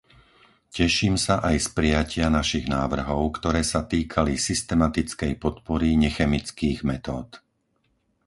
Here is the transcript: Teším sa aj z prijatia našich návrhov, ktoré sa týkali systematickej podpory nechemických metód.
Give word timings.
Teším 0.77 1.13
sa 1.25 1.35
aj 1.49 1.55
z 1.61 1.67
prijatia 1.77 2.27
našich 2.39 2.65
návrhov, 2.75 3.21
ktoré 3.37 3.61
sa 3.71 3.81
týkali 3.93 4.33
systematickej 4.47 5.31
podpory 5.43 5.89
nechemických 6.05 6.79
metód. 6.91 7.29